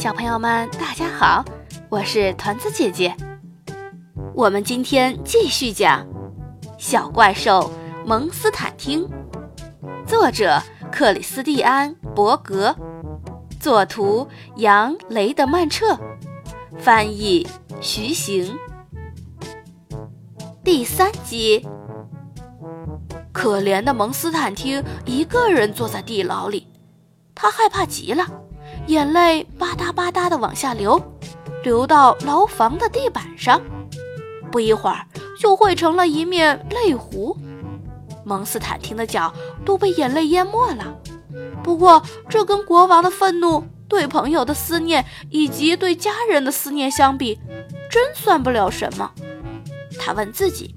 [0.00, 1.44] 小朋友们，大家好，
[1.90, 3.14] 我是团子姐姐。
[4.34, 6.02] 我们今天继续讲
[6.78, 7.70] 《小怪兽
[8.06, 9.06] 蒙斯坦汀》，
[10.06, 10.58] 作者
[10.90, 12.74] 克里斯蒂安·伯格，
[13.60, 14.26] 作图
[14.56, 15.98] 杨雷德曼彻，
[16.78, 17.46] 翻译
[17.82, 18.56] 徐行。
[20.64, 21.68] 第三集，
[23.32, 26.66] 可怜的蒙斯坦丁一个人坐在地牢里，
[27.34, 28.24] 他害怕极了。
[28.90, 31.00] 眼泪吧嗒吧嗒地往下流，
[31.62, 33.62] 流到牢房的地板上，
[34.50, 35.06] 不一会儿
[35.38, 37.36] 就汇成了一面泪湖。
[38.24, 39.32] 蒙斯坦丁的脚
[39.64, 40.92] 都被眼泪淹没了。
[41.62, 47.38] 不过，这跟国王的愤怒、对朋友的思念以及对家人的思念相比，
[47.88, 49.08] 真算不了什么。
[50.00, 50.74] 他问自己：“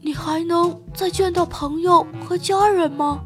[0.00, 3.22] 你还能再见到朋友和家人吗？”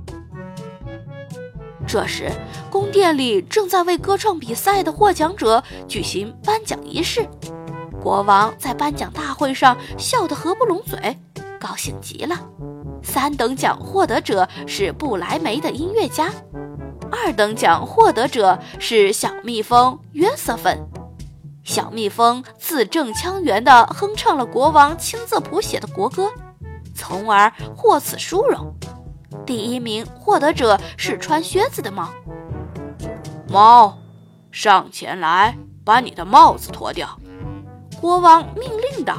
[1.91, 2.31] 这时，
[2.71, 7.29] 宫殿里正在为歌唱比赛的获奖者举行颁奖仪式。
[8.01, 11.19] 国王在颁奖大会上笑得合不拢嘴，
[11.59, 12.37] 高兴极了。
[13.03, 16.31] 三等奖获得者是布莱梅的音乐家，
[17.11, 20.79] 二等奖获得者是小蜜蜂约瑟芬。
[21.65, 26.31] 小蜜蜂字正腔圆地哼唱了国王亲自谱写的国歌，
[26.95, 28.73] 从而获此殊荣。
[29.47, 32.09] 第一名获得者是穿靴子的猫。
[33.49, 33.99] 猫，
[34.51, 37.19] 上前来，把你的帽子脱掉。
[38.01, 39.19] 国王命令道。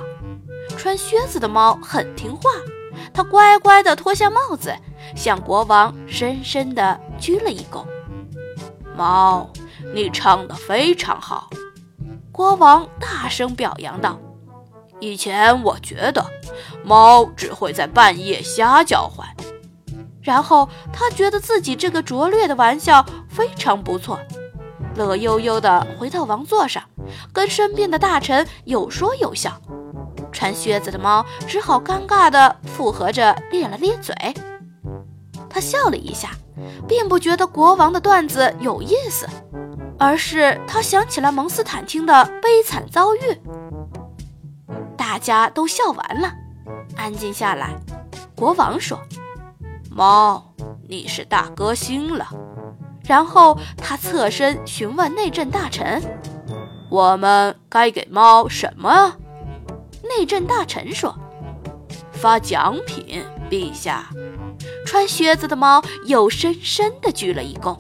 [0.78, 2.50] 穿靴子的猫很听话，
[3.14, 4.74] 它乖乖地脱下帽子，
[5.16, 7.86] 向国王深深地鞠了一躬。
[8.96, 9.50] 猫，
[9.94, 11.50] 你唱得非常好。
[12.32, 14.18] 国王大声表扬道。
[15.00, 16.26] 以前我觉得，
[16.84, 19.28] 猫只会在半夜瞎叫唤。
[20.22, 24.20] 然后他觉得自己这个拙劣的玩笑非常不错，
[24.96, 26.84] 乐悠悠地回到王座上，
[27.34, 29.60] 跟身边的大臣有说有笑。
[30.32, 34.16] 穿靴子的猫只好尴尬地附和着咧了咧嘴。
[35.50, 36.30] 他笑了一下，
[36.88, 39.28] 并不觉得国王的段子有意思，
[39.98, 43.20] 而是他想起了蒙斯坦听的悲惨遭遇。
[44.96, 46.32] 大家都笑完了，
[46.96, 47.76] 安静下来。
[48.36, 49.00] 国王说。
[49.94, 50.54] 猫，
[50.88, 52.30] 你是大歌星了。
[53.04, 56.02] 然后他侧身询问内政大臣
[56.90, 59.18] ：“我们该给猫什么？”
[60.18, 61.14] 内政大臣说
[62.14, 64.08] ：“发奖品，陛下。”
[64.88, 67.78] 穿靴子的猫又深深地鞠了一躬。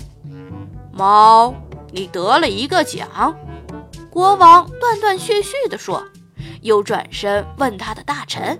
[0.91, 1.53] 猫，
[1.91, 3.33] 你得了一个奖。
[4.09, 6.03] 国王断断续续地说，
[6.61, 8.59] 又转身问他的大臣。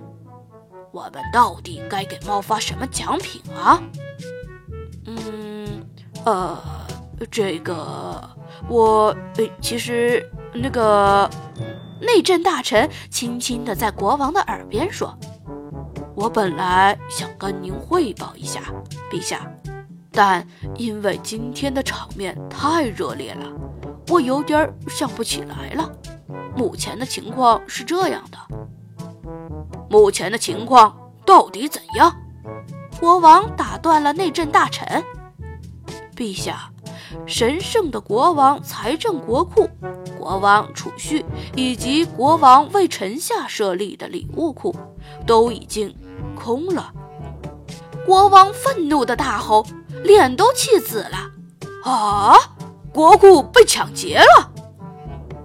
[0.91, 3.81] 我们到底该给猫发什么奖品啊？
[5.05, 5.85] 嗯，
[6.25, 6.57] 呃，
[7.29, 8.21] 这个
[8.67, 11.29] 我呃其实那个
[12.01, 15.17] 内政大臣轻轻的在国王的耳边说
[16.13, 18.61] ：“我本来想跟您汇报一下，
[19.09, 19.49] 陛下，
[20.11, 23.49] 但因为今天的场面太热烈了，
[24.09, 25.89] 我有点想不起来了。
[26.55, 28.37] 目前的情况是这样的。”
[29.91, 32.15] 目前的情况到底怎样？
[32.97, 35.03] 国王打断了内政大臣。
[36.15, 36.71] 陛下，
[37.25, 39.69] 神圣的国王财政国库、
[40.17, 41.25] 国王储蓄
[41.57, 44.73] 以及国王为臣下设立的礼物库
[45.27, 45.93] 都已经
[46.41, 46.93] 空了。
[48.05, 49.65] 国王愤怒的大吼，
[50.05, 51.31] 脸都气紫了。
[51.83, 52.33] 啊！
[52.93, 54.51] 国库被抢劫了！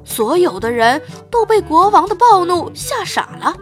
[0.04, 1.02] 所有的人
[1.32, 3.56] 都被国王的暴怒吓傻了。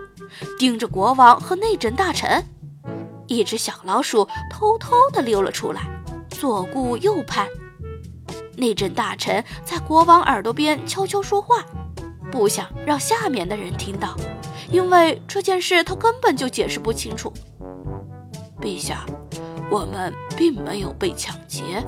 [0.59, 2.45] 盯着国王和内政大臣，
[3.27, 5.83] 一只小老鼠偷偷地溜了出来，
[6.31, 7.49] 左顾右盼。
[8.57, 11.65] 内政大臣在国王耳朵边悄悄说话，
[12.31, 14.17] 不想让下面的人听到，
[14.71, 17.33] 因为这件事他根本就解释不清楚。
[18.61, 19.05] 陛下，
[19.71, 21.85] 我们并没有被抢劫，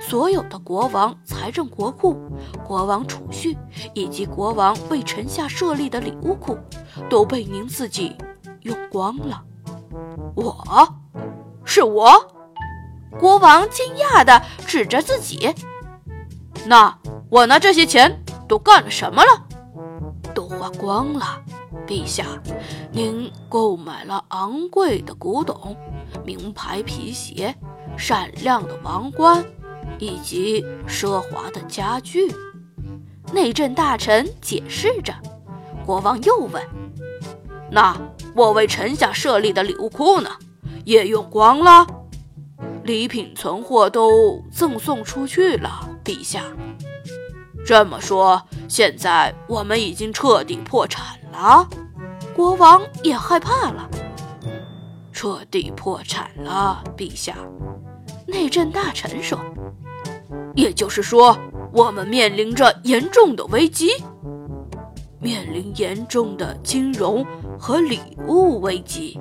[0.00, 2.16] 所有的国王财政国库、
[2.66, 3.56] 国王储蓄
[3.94, 6.58] 以及国王为臣下设立的礼物库。
[7.08, 8.16] 都被您自己
[8.62, 9.42] 用光了，
[10.34, 10.64] 我，
[11.64, 12.12] 是我。
[13.18, 15.54] 国王惊讶地指着自己，
[16.66, 16.98] 那
[17.30, 19.46] 我拿这些钱都干了什么了？
[20.34, 21.42] 都花光了，
[21.86, 22.24] 陛下。
[22.92, 25.76] 您购买了昂贵的古董、
[26.24, 27.54] 名牌皮鞋、
[27.96, 29.44] 闪亮的王冠
[30.00, 32.34] 以及奢华的家具。
[33.32, 35.14] 内政大臣解释着。
[35.86, 36.62] 国王又问
[37.70, 37.96] ：“那
[38.34, 40.30] 我为臣下设立的礼物库呢？
[40.84, 41.86] 也用光了？
[42.82, 46.42] 礼品存货都赠送出去了，陛下。
[47.64, 51.68] 这么说，现在我们已经彻底破产了。
[52.34, 53.88] 国王也害怕了。
[55.12, 57.36] 彻底破产了，陛下。
[58.26, 59.38] 内政大臣说
[60.54, 61.36] ：“也就是说，
[61.72, 63.90] 我们面临着严重的危机，
[65.20, 67.24] 面临严重的金融
[67.58, 69.18] 和礼物危机。”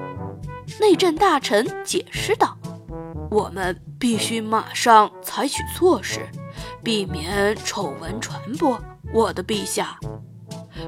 [0.79, 2.57] 内政大臣解释道
[3.31, 6.27] ：“我们必须马上采取措施，
[6.83, 8.79] 避免丑闻传播。”
[9.11, 9.97] 我的陛下，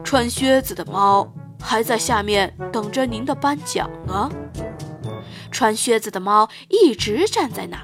[0.03, 1.27] 穿靴子的猫
[1.59, 4.29] 还在下面等着您的颁奖呢。
[5.49, 7.83] 穿靴子的猫一直站在那，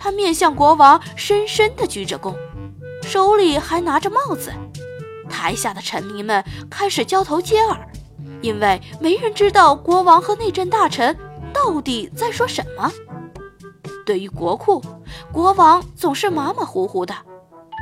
[0.00, 2.34] 他面向国王，深深地鞠着躬，
[3.02, 4.50] 手里还拿着帽子。
[5.28, 7.78] 台下的臣民们开始交头接耳，
[8.40, 11.14] 因为没人知道国王和内政大臣
[11.52, 12.90] 到底在说什么。
[14.06, 14.82] 对于国库，
[15.30, 17.14] 国王总是马马虎虎的。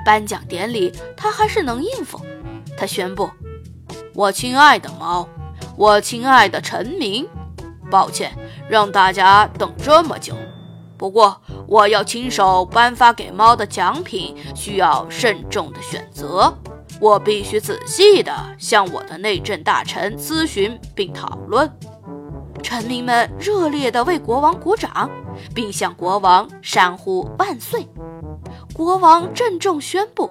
[0.04, 2.20] 颁奖典礼，他还是能应付。
[2.76, 3.30] 他宣布
[4.14, 5.28] ：“我亲爱的猫，
[5.76, 7.26] 我亲爱的臣民，
[7.90, 8.32] 抱歉
[8.68, 10.34] 让大家等这么久。
[10.98, 16.52] 不过，我要亲手颁发给猫的奖品需要慎重的选择，
[17.00, 21.70] 我必须仔细地向我的内政大臣咨询并讨论。”
[22.60, 25.08] 臣民们热烈地为国王鼓掌，
[25.54, 27.88] 并向国王山呼万岁。
[28.74, 30.28] 国王郑重宣布，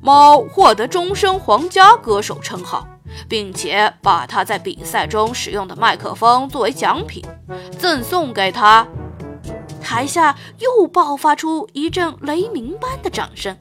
[0.00, 2.88] 猫获得终身皇家歌手称号，
[3.28, 7.22] 并且把他在比赛中使用的麦克风作为奖品
[7.78, 8.86] 赠送给他。
[9.82, 13.56] 台下又爆发出一阵雷鸣般的掌声。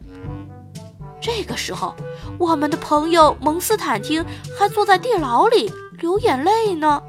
[1.20, 1.96] 这个时候，
[2.38, 4.26] 我们的朋友蒙斯坦丁
[4.58, 7.02] 还坐在地牢里流眼泪呢。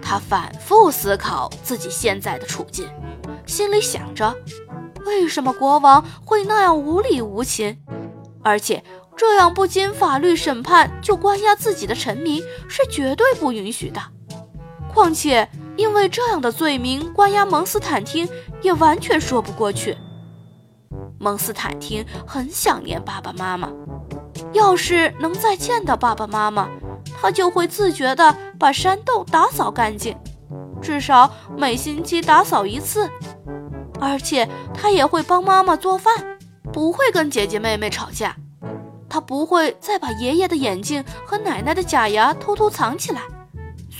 [0.00, 2.88] 他反复思考自己现在的处境，
[3.46, 4.34] 心里想着。
[5.04, 7.76] 为什么国王会那样无理无情？
[8.42, 8.82] 而且
[9.16, 14.00] 这样不经法律审判就关押自己的臣民是绝对不允许的。
[14.92, 15.48] 况且，
[15.82, 18.28] 因为这样的罪名关押蒙斯坦丁
[18.62, 19.98] 也完全说不过去。
[21.18, 23.68] 蒙斯坦丁很想念爸爸妈妈，
[24.52, 26.68] 要是能再见到爸爸妈妈，
[27.20, 30.16] 他就会自觉地把山洞打扫干净，
[30.80, 33.10] 至少每星期打扫一次。
[34.00, 36.14] 而且他也会帮妈妈做饭，
[36.72, 38.36] 不会跟姐姐妹妹吵架。
[39.08, 43.20] 他不会再把爷爷的眼镜和奶奶的假牙偷偷藏起来，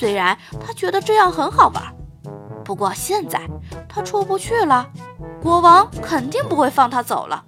[0.02, 1.94] 虽然他觉得这样很好玩。
[2.64, 3.40] 不过现在
[3.88, 4.90] 他出不去了，
[5.40, 7.44] 国王肯定不会放他走了。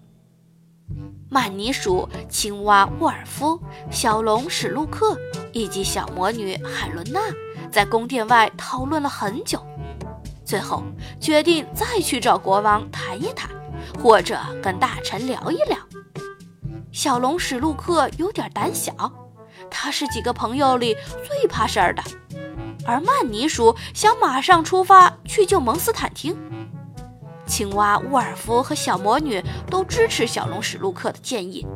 [1.28, 3.60] 曼尼鼠、青蛙沃尔夫、
[3.90, 5.18] 小龙史路克
[5.52, 7.18] 以及小魔女海伦娜
[7.72, 9.60] 在宫殿外讨论了很久。
[10.44, 10.84] 最后
[11.18, 13.50] 决定再去找国王谈一谈，
[14.00, 15.76] 或者跟大臣聊一聊。
[16.92, 18.92] 小龙史路克有点胆小，
[19.68, 20.96] 他是几个朋友里
[21.26, 22.00] 最怕事儿的。
[22.86, 26.36] 而曼尼鼠想马上出发去救蒙斯坦丁。
[27.46, 31.66] 青蛙沃尔夫和小魔女都支持小龙史路克的建议，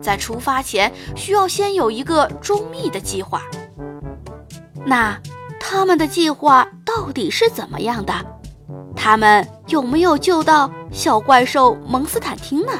[0.00, 3.42] 在出发前需要先有一个周密的计划。
[4.86, 5.18] 那。
[5.64, 8.12] 他们的计划到底是怎么样的？
[8.96, 12.72] 他们有没有救到小怪兽蒙斯坦丁呢？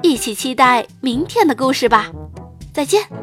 [0.00, 2.10] 一起期待明天的故事吧！
[2.72, 3.21] 再见。